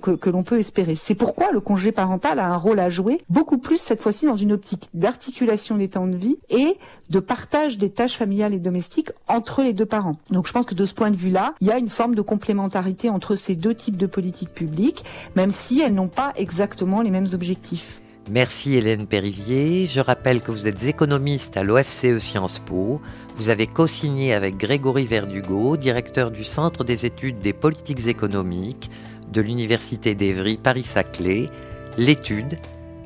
que, 0.01 0.11
que 0.11 0.29
l'on 0.29 0.43
peut 0.43 0.59
espérer. 0.59 0.95
C'est 0.95 1.15
pourquoi 1.15 1.51
le 1.51 1.59
congé 1.59 1.91
parental 1.91 2.39
a 2.39 2.47
un 2.47 2.57
rôle 2.57 2.79
à 2.79 2.89
jouer, 2.89 3.19
beaucoup 3.29 3.57
plus 3.57 3.79
cette 3.79 4.01
fois-ci 4.01 4.25
dans 4.25 4.35
une 4.35 4.51
optique 4.51 4.89
d'articulation 4.93 5.77
des 5.77 5.89
temps 5.89 6.07
de 6.07 6.15
vie 6.15 6.37
et 6.49 6.77
de 7.09 7.19
partage 7.19 7.77
des 7.77 7.89
tâches 7.89 8.15
familiales 8.15 8.53
et 8.53 8.59
domestiques 8.59 9.11
entre 9.27 9.63
les 9.63 9.73
deux 9.73 9.85
parents. 9.85 10.17
Donc 10.29 10.47
je 10.47 10.53
pense 10.53 10.65
que 10.65 10.75
de 10.75 10.85
ce 10.85 10.93
point 10.93 11.11
de 11.11 11.15
vue-là, 11.15 11.53
il 11.61 11.67
y 11.67 11.71
a 11.71 11.77
une 11.77 11.89
forme 11.89 12.15
de 12.15 12.21
complémentarité 12.21 13.09
entre 13.09 13.35
ces 13.35 13.55
deux 13.55 13.75
types 13.75 13.97
de 13.97 14.05
politiques 14.05 14.53
publiques, 14.53 15.03
même 15.35 15.51
si 15.51 15.81
elles 15.81 15.93
n'ont 15.93 16.07
pas 16.07 16.33
exactement 16.35 17.01
les 17.01 17.11
mêmes 17.11 17.27
objectifs. 17.33 18.01
Merci 18.31 18.75
Hélène 18.75 19.07
Périvier. 19.07 19.87
Je 19.87 19.99
rappelle 19.99 20.41
que 20.41 20.51
vous 20.51 20.67
êtes 20.67 20.85
économiste 20.85 21.57
à 21.57 21.63
l'OFCE 21.63 22.19
Sciences 22.19 22.59
Po. 22.59 23.01
Vous 23.37 23.49
avez 23.49 23.65
co-signé 23.65 24.35
avec 24.35 24.55
Grégory 24.55 25.07
Verdugo, 25.07 25.77
directeur 25.77 26.29
du 26.29 26.43
Centre 26.43 26.83
des 26.83 27.07
études 27.07 27.39
des 27.39 27.53
politiques 27.53 28.05
économiques 28.05 28.91
de 29.31 29.41
l'Université 29.41 30.15
d'Evry 30.15 30.57
Paris-Saclay, 30.57 31.49
l'étude 31.97 32.57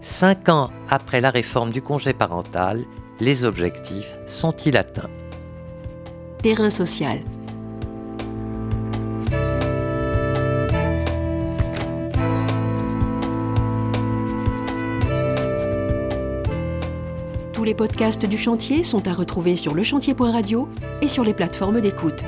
Cinq 0.03 0.49
ans 0.49 0.69
après 0.89 1.21
la 1.21 1.29
réforme 1.29 1.71
du 1.71 1.81
congé 1.81 2.11
parental, 2.11 2.83
les 3.21 3.45
objectifs 3.45 4.17
sont-ils 4.27 4.75
atteints? 4.75 5.09
Terrain 6.41 6.69
social. 6.69 7.19
Tous 17.53 17.63
les 17.63 17.73
podcasts 17.73 18.25
du 18.25 18.37
chantier 18.37 18.83
sont 18.83 19.07
à 19.07 19.13
retrouver 19.13 19.55
sur 19.55 19.73
lechantier.radio 19.73 20.67
et 21.01 21.07
sur 21.07 21.23
les 21.23 21.33
plateformes 21.33 21.79
d'écoute. 21.79 22.25